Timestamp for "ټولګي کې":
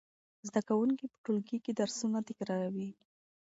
1.23-1.71